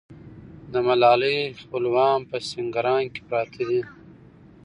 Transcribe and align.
د 0.71 0.73
ملالۍ 0.87 1.39
خپلوان 1.61 2.19
په 2.29 2.37
سینګران 2.49 3.03
کې 3.13 3.21
پراته 3.27 3.61
دي. 3.69 3.81